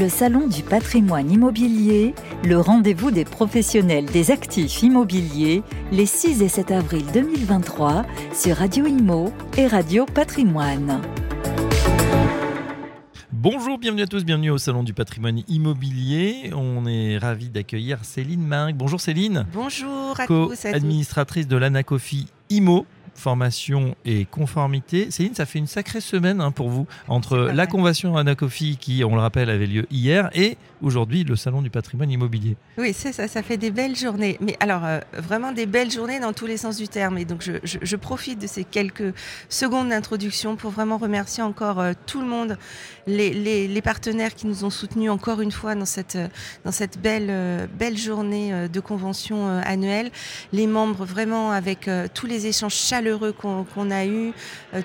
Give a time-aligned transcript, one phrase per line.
[0.00, 6.48] Le Salon du patrimoine immobilier, le rendez-vous des professionnels des actifs immobiliers, les 6 et
[6.48, 11.02] 7 avril 2023 sur Radio Imo et Radio Patrimoine.
[13.30, 16.50] Bonjour, bienvenue à tous, bienvenue au Salon du patrimoine immobilier.
[16.54, 18.76] On est ravi d'accueillir Céline Minck.
[18.76, 19.44] Bonjour Céline.
[19.52, 20.64] Bonjour à tous.
[20.64, 25.10] Administratrice de l'Anacofi IMO formation et conformité.
[25.10, 29.14] Céline, ça fait une sacrée semaine hein, pour vous entre la convention Anacofi qui, on
[29.14, 32.56] le rappelle, avait lieu hier et aujourd'hui le salon du patrimoine immobilier.
[32.78, 34.38] Oui, c'est ça, ça fait des belles journées.
[34.40, 37.18] Mais alors, euh, vraiment des belles journées dans tous les sens du terme.
[37.18, 39.14] Et donc, je, profite de ces quelques
[39.48, 42.56] secondes d'introduction pour vraiment remercier encore euh, tout le monde,
[43.06, 46.18] les, partenaires qui nous ont soutenus encore une fois dans cette,
[46.64, 50.10] dans cette belle, euh, belle journée de convention annuelle,
[50.52, 54.32] les membres vraiment avec tous les échanges chaleureux qu'on a eu,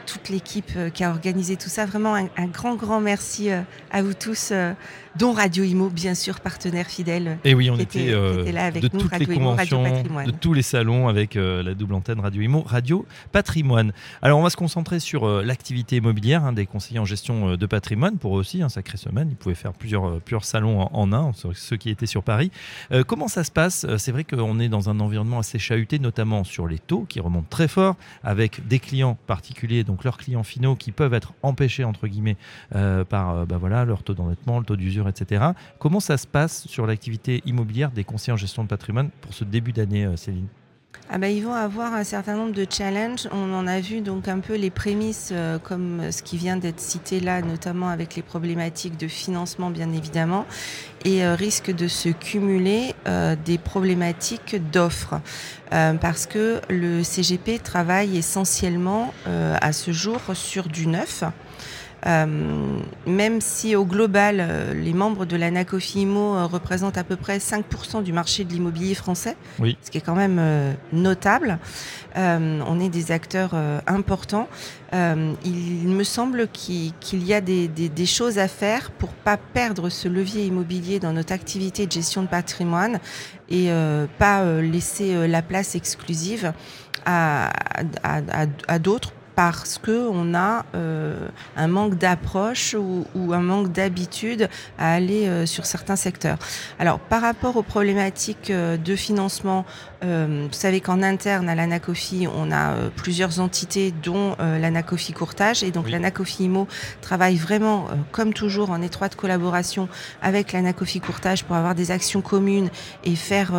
[0.06, 1.86] toute l'équipe qui a organisé tout ça.
[1.86, 3.50] Vraiment un, un grand, grand merci
[3.92, 4.54] à vous tous
[5.18, 7.38] dont Radio Imo, bien sûr, partenaire fidèle.
[7.46, 11.08] Et oui, on était, euh, là avec de toutes les conventions, de tous les salons
[11.08, 13.94] avec euh, la double antenne Radio Imo, Radio Patrimoine.
[14.22, 17.66] Alors, on va se concentrer sur euh, l'activité immobilière hein, des conseillers en gestion de
[17.66, 18.18] patrimoine.
[18.18, 21.78] Pour eux aussi, un sacré semaine, ils pouvaient faire plusieurs, plusieurs salons en, un, ceux
[21.78, 22.52] qui étaient sur Paris.
[23.08, 23.86] comment ça se passe?
[23.98, 27.48] C'est vrai qu'on est dans un environnement assez chahuté, notamment sur les taux qui remontent
[27.50, 32.08] très fort, avec des clients particuliers, donc leurs clients finaux, qui peuvent être empêchés entre
[32.08, 32.38] guillemets
[33.10, 35.46] par bah voilà leur taux d'endettement, le taux d'usure etc.
[35.80, 39.44] Comment ça se passe sur l'activité immobilière des conseillers en gestion de patrimoine pour ce
[39.44, 40.48] début d'année, euh, Céline?
[41.10, 43.28] Ah bah, ils vont avoir un certain nombre de challenges.
[43.32, 46.80] On en a vu donc un peu les prémices, euh, comme ce qui vient d'être
[46.80, 50.46] cité là, notamment avec les problématiques de financement, bien évidemment,
[51.04, 52.96] et euh, risque de se cumuler
[53.46, 55.20] des problématiques d'offres.
[55.70, 61.24] parce que le CGP travaille essentiellement à ce jour sur du neuf.
[62.06, 67.16] Euh, même si au global, euh, les membres de l'ANACOFI IMO euh, représentent à peu
[67.16, 70.42] près 5% du marché de l'immobilier français, ce qui est quand même
[70.94, 71.58] notable.
[72.16, 73.56] on est des acteurs
[73.88, 74.48] importants.
[74.94, 80.08] il me semble qu'il y a des, des, choses à faire pour pas perdre ce
[80.08, 83.00] levier immobilier dans notre activité de gestion de patrimoine
[83.50, 83.70] et
[84.20, 86.54] pas laisser la place exclusive
[87.06, 87.50] à,
[88.04, 94.50] à, à, à d'autres parce qu'on a euh, un manque d'approche ou, un manque d'habitude
[94.78, 96.38] à aller euh, sur certains secteurs.
[96.80, 99.66] Alors, par rapport aux problématiques euh, de financement,
[100.02, 105.64] vous savez qu'en interne à l'Anacofi, on a plusieurs entités, dont l'Anacofi Courtage.
[105.64, 106.68] Et donc, l'Anacofi IMO
[107.02, 109.90] travaille vraiment, comme toujours, en étroite collaboration
[110.22, 112.70] avec l'Anacofi Courtage pour avoir des actions communes
[113.04, 113.52] et faire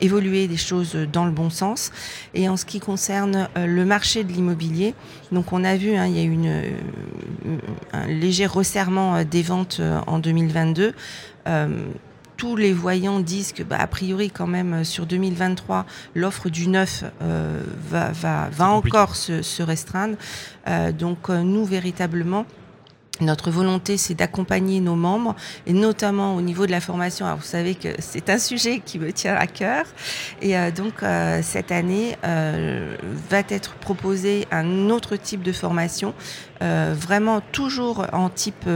[0.00, 1.92] évoluer des choses dans le bon sens.
[2.34, 4.96] Et en ce qui concerne le marché de l'immobilier,
[5.32, 7.58] donc on a vu, hein, il y a eu une, euh,
[7.92, 10.94] un léger resserrement euh, des ventes euh, en 2022
[12.36, 17.02] tous les voyants disent que, bah, a priori, quand même, sur 2023, l'offre du neuf
[17.20, 20.16] va, va, va encore se, se restreindre.
[20.96, 22.46] donc, nous, véritablement,
[23.20, 25.34] notre volonté, c'est d'accompagner nos membres,
[25.66, 27.26] et notamment au niveau de la formation.
[27.26, 29.86] Alors, vous savez que c'est un sujet qui me tient à cœur.
[30.42, 32.96] Et euh, donc, euh, cette année, euh,
[33.30, 36.14] va être proposé un autre type de formation,
[36.60, 38.68] vraiment toujours en type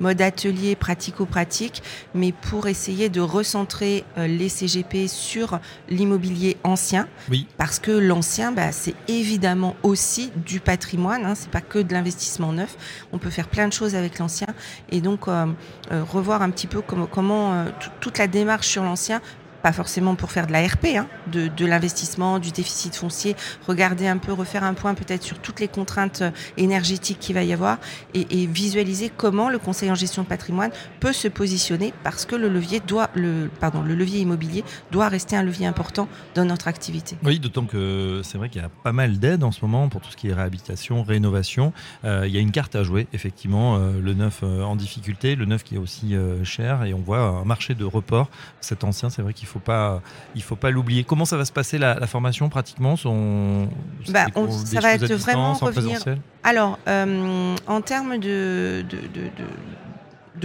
[0.00, 1.82] mode atelier pratico-pratique,
[2.14, 5.58] mais pour essayer de recentrer les CGP sur
[5.90, 7.06] l'immobilier ancien.
[7.30, 7.46] Oui.
[7.58, 12.52] Parce que l'ancien, bah, c'est évidemment aussi du patrimoine, hein, c'est pas que de l'investissement
[12.52, 12.76] neuf.
[13.12, 14.48] On peut faire plein de avec l'ancien.
[14.90, 15.46] Et donc euh,
[15.92, 17.64] euh, revoir un petit peu comment, comment euh,
[18.00, 19.20] toute la démarche sur l'ancien
[19.62, 23.36] pas forcément pour faire de la RP, hein, de, de l'investissement, du déficit foncier,
[23.66, 27.42] regarder un peu, refaire un point peut-être sur toutes les contraintes euh, énergétiques qu'il va
[27.42, 27.78] y avoir
[28.14, 30.70] et, visualiser comment le conseil en gestion de patrimoine
[31.00, 35.36] peut se positionner parce que le levier doit, le, pardon, le levier immobilier doit rester
[35.36, 37.16] un levier important dans notre activité.
[37.24, 40.00] Oui, d'autant que c'est vrai qu'il y a pas mal d'aides en ce moment pour
[40.00, 41.72] tout ce qui est réhabilitation, rénovation.
[42.04, 45.44] Euh, il y a une carte à jouer, effectivement, euh, le neuf en difficulté, le
[45.44, 46.14] neuf qui est aussi
[46.44, 48.30] cher et on voit un marché de report.
[48.60, 50.00] Cet ancien, c'est vrai qu'il faut pas,
[50.34, 51.04] il faut pas l'oublier.
[51.04, 53.68] Comment ça va se passer la, formation pratiquement Son,
[54.08, 54.26] bah,
[54.64, 56.00] Ça va être vraiment revenir.
[56.42, 59.44] Alors, euh, en termes de, de, de de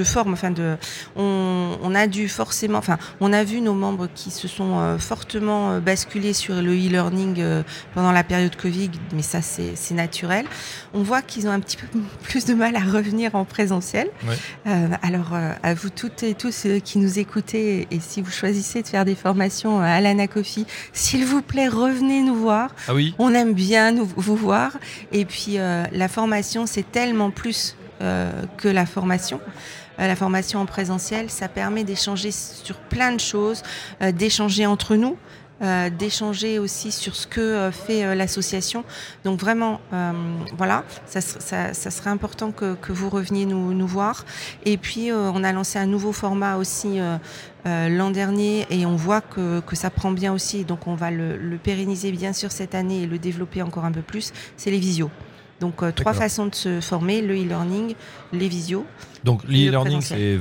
[0.01, 0.34] forme.
[0.34, 0.78] Enfin, de,
[1.16, 5.72] on, a dû forcément, enfin, on a vu nos membres qui se sont euh, fortement
[5.72, 7.63] euh, basculés sur le e-learning euh,
[7.94, 10.45] pendant la période Covid, mais ça, c'est naturel.
[10.94, 11.88] On voit qu'ils ont un petit peu
[12.24, 14.10] plus de mal à revenir en présentiel.
[15.01, 19.06] alors, à vous toutes et tous qui nous écoutez, et si vous choisissez de faire
[19.06, 22.69] des formations à l'Anacofi, s'il vous plaît, revenez nous voir.
[22.88, 23.13] Ah oui.
[23.19, 24.78] On aime bien nous, vous voir.
[25.12, 29.39] Et puis, la formation, c'est tellement plus que la formation.
[29.98, 33.63] La formation en présentiel, ça permet d'échanger sur plein de choses,
[34.01, 35.18] d'échanger entre nous.
[35.63, 38.84] Euh, d'échanger aussi sur ce que euh, fait euh, l'association.
[39.24, 39.80] Donc vraiment,
[40.57, 44.25] voilà, ça, serait important que, vous reveniez nous, nous, voir.
[44.66, 47.00] Et puis, on a lancé un nouveau format aussi
[47.66, 50.66] l'an dernier et on voit que, que, ça prend bien aussi.
[50.66, 53.92] Donc, on va le, le pérenniser bien sûr cette année et le développer encore un
[53.92, 54.34] peu plus.
[54.57, 55.12] C'est les visios.
[55.60, 57.96] Donc, trois façons de se former, le e-learning,
[58.34, 58.86] les visios.
[59.24, 60.38] Donc l'e-learning, c'est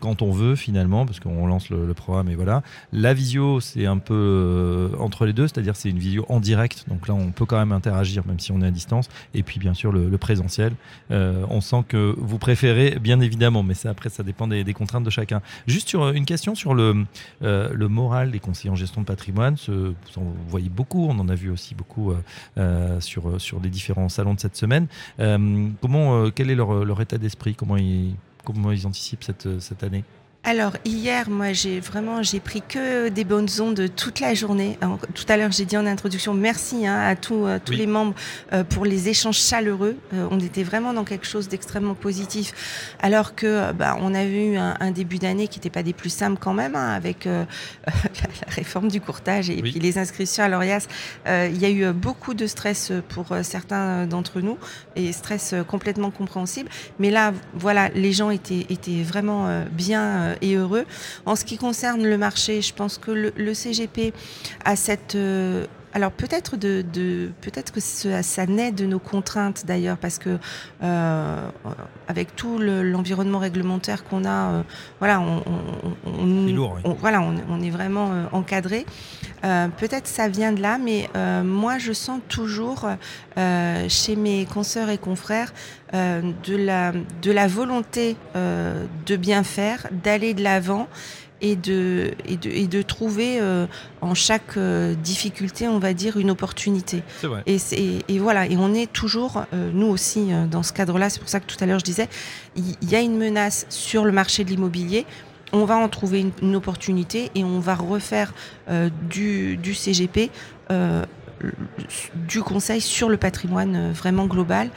[0.00, 2.62] quand on veut finalement, parce qu'on lance le, programme et voilà.
[2.92, 6.84] La visio, c'est un peu euh, entre les deux, c'est-à-dire c'est une visio en direct,
[6.88, 9.08] donc là on peut quand même interagir même si on est à distance.
[9.34, 10.72] Et puis bien sûr le, présentiel.
[11.10, 15.04] Euh, on sent que vous préférez bien évidemment, mais ça, après ça dépend des, contraintes
[15.04, 15.42] de chacun.
[15.66, 17.04] Juste sur une question sur le,
[17.42, 21.18] euh, le moral des conseillers en gestion de patrimoine, ce, vous en voyez beaucoup, on
[21.18, 22.12] en a vu aussi beaucoup
[23.00, 24.86] sur, sur les différents salons de cette semaine.
[25.18, 27.54] comment, quel est leur, leur état d'esprit?
[27.54, 28.14] Comment ils
[28.44, 30.04] comment ils anticipent cette, cette année?
[30.44, 34.78] Alors hier, moi, j'ai vraiment j'ai pris que des bonnes ondes toute la journée.
[35.14, 38.14] tout à l'heure, j'ai dit en introduction merci hein, à tous, euh, tous les membres
[38.52, 39.96] euh, pour les échanges chaleureux.
[40.14, 44.56] Euh, on était vraiment dans quelque chose d'extrêmement positif, alors que bah, on a eu
[44.56, 47.46] un, début d'année qui n'était pas des plus simples quand même, hein, avec la,
[48.48, 50.86] réforme du courtage et puis les inscriptions à l'ORIAS.
[51.26, 54.56] Il y a eu beaucoup de stress pour certains d'entre nous
[54.96, 56.70] et stress complètement compréhensible.
[56.98, 60.84] Mais là, voilà, les gens étaient étaient vraiment bien et heureux.
[61.26, 64.12] En ce qui concerne le marché, je pense que le, CGP
[64.64, 66.84] a cette euh, alors peut-être de,
[67.40, 70.38] peut-être que ça, naît de nos contraintes d'ailleurs parce que
[70.82, 71.48] euh,
[72.08, 74.62] avec tout l'environnement réglementaire qu'on a, euh,
[74.98, 75.42] voilà, on,
[77.00, 78.86] voilà, on, est vraiment encadré.
[79.42, 81.08] peut-être ça vient de là, mais
[81.44, 82.86] moi je sens toujours
[83.88, 85.52] chez mes consoeurs et confrères
[85.92, 86.92] de la
[87.22, 90.88] de la volonté de bien faire, d'aller de l'avant
[91.40, 93.66] et de, et de, et de trouver euh,
[94.00, 97.02] en chaque euh, difficulté, on va dire, une opportunité.
[97.22, 97.42] Vrai.
[97.46, 97.58] Et,
[98.08, 101.40] et, voilà, et on est toujours, euh, nous aussi, dans ce cadre-là, c'est pour ça
[101.40, 102.08] que tout à l'heure je disais,
[102.56, 105.06] il y, a une menace sur le marché de l'immobilier.
[105.52, 108.34] On va en trouver une, opportunité et on va refaire
[109.08, 110.30] du, du, CGP,
[112.14, 114.70] du conseil sur le patrimoine vraiment global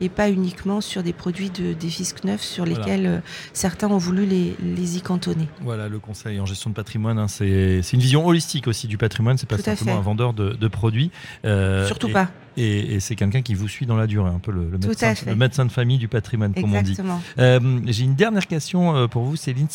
[0.00, 3.18] et pas uniquement sur des produits de, des fiscs neufs sur lesquels euh,
[3.52, 5.48] certains ont voulu les, les, y cantonner.
[5.62, 9.38] Voilà, le conseil en gestion de patrimoine, hein, c'est une vision holistique aussi du patrimoine,
[9.38, 11.10] c'est pas simplement un vendeur de, de produits.
[11.44, 12.28] Euh, Surtout pas.
[12.58, 15.64] Et, c'est quelqu'un qui vous suit dans la durée, un peu le, médecin, le médecin,
[15.64, 16.96] de famille du patrimoine, comme on dit.
[17.38, 19.68] Euh, j'ai une dernière question euh, pour vous, Céline.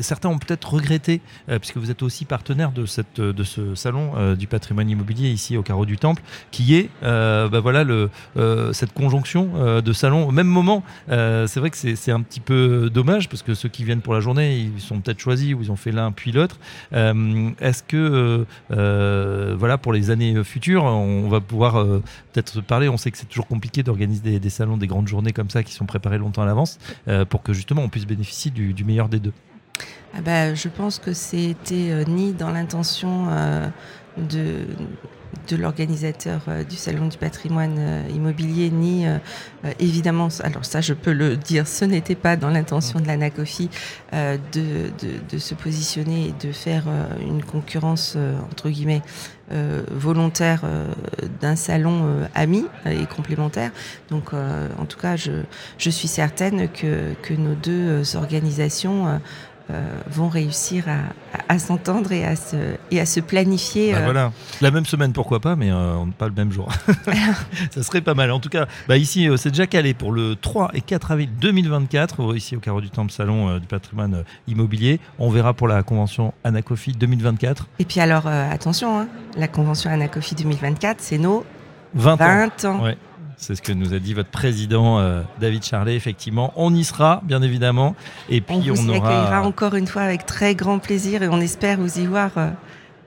[0.00, 4.34] Certains ont peut-être regretté, euh, puisque vous êtes aussi partenaire de, cette, de ce salon
[4.34, 6.22] du patrimoine immobilier ici au Carreau du Temple,
[6.52, 8.10] qui est bah voilà, le,
[8.72, 10.82] cette conjonction de salons au même moment.
[11.08, 14.20] c'est vrai que c'est un petit peu dommage, parce que ceux qui viennent pour la
[14.20, 16.58] journée, ils sont peut-être choisis ou ils ont fait l'un puis l'autre.
[16.92, 21.84] Est-ce que, voilà, pour les années futures, on va pouvoir
[22.32, 22.88] peut-être parler.
[22.88, 25.72] On sait que c'est toujours compliqué d'organiser des, salons, des grandes journées comme ça qui
[25.72, 26.78] sont préparées longtemps à l'avance
[27.08, 29.32] euh, pour que justement on puisse bénéficier du, meilleur des deux.
[30.14, 33.68] Ah bah, je pense que c'était euh, ni dans l'intention euh,
[34.16, 34.66] de,
[35.48, 39.18] de l'organisateur euh, du Salon du patrimoine euh, immobilier, ni euh,
[39.78, 43.68] évidemment, alors ça je peux le dire, ce n'était pas dans l'intention de l'ANACOFI
[44.12, 44.90] de,
[45.30, 46.84] de, se positionner et de faire
[47.20, 48.16] une concurrence,
[48.50, 49.02] entre guillemets,
[49.90, 50.62] volontaire
[51.40, 53.70] d'un salon ami et complémentaire.
[54.08, 55.32] Donc en tout cas, je,
[55.78, 59.20] je suis certaine que, que nos deux organisations
[60.08, 60.84] vont réussir
[61.48, 62.56] à, s'entendre et, à se,
[62.90, 63.92] et à se planifier.
[63.92, 64.04] Bah euh.
[64.04, 66.68] voilà, la même semaine pourquoi pas, mais euh, pas le même jour.
[67.70, 68.30] ça serait pas mal.
[68.32, 72.36] En tout cas, bah ici c'est déjà calé pour le 3 et 4 avril 2024,
[72.36, 75.00] ici au Carreau du Temple Salon du patrimoine immobilier.
[75.18, 77.68] On verra pour la convention Anacofi 2024.
[77.78, 81.44] Et puis alors, attention, hein, la convention Anacofi 2024, c'est nos
[81.94, 82.82] 20, ans.
[83.40, 85.96] C'est ce que nous a dit votre président euh, David Charlet.
[85.96, 87.96] Effectivement, on y sera, bien évidemment.
[88.28, 91.78] Et puis on, vous accueillera encore une fois avec très grand plaisir et on espère
[91.78, 92.30] vous y voir.
[92.36, 92.50] Euh,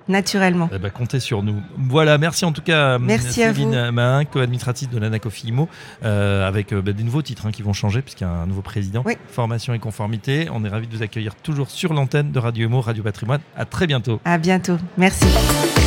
[0.09, 0.69] naturellement.
[0.73, 1.61] Eh ben, comptez sur nous.
[1.77, 5.69] Voilà, merci en tout cas merci Céline Mahin, co-administrative de l'ANACOFI IMO,
[6.03, 8.61] euh, avec bah, des nouveaux titres hein, qui vont changer puisqu'il y a un nouveau
[8.61, 9.05] président.
[9.29, 10.49] Formation et conformité.
[10.51, 13.39] On est ravis de vous accueillir toujours sur l'antenne de Radio IMO, Radio Patrimoine.
[13.55, 14.19] À très bientôt.
[14.25, 14.75] À bientôt.
[14.97, 15.25] Merci.